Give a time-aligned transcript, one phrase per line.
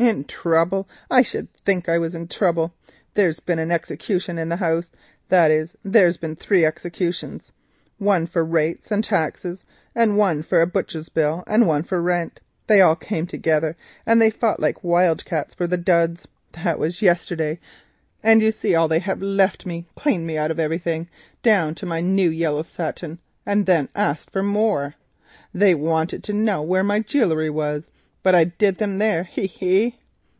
[0.00, 2.72] "In trouble, I should think I was in trouble.
[3.12, 4.90] There's been an execution in the house,
[5.28, 7.52] that is, there's been three executions,
[7.98, 9.62] one for rates and taxes,
[9.94, 12.40] one for a butcher's bill, and one for rent.
[12.66, 13.76] They all came together,
[14.06, 16.26] and fought like wild cats for the things.
[16.64, 17.60] That was yesterday,
[18.22, 21.10] and you see all they have left me; cleaned out everything
[21.42, 24.94] down to my new yellow satin, and then asked for more.
[25.52, 27.90] They wanted to know where my jewellery was,
[28.22, 29.96] but I did them, hee, hee!"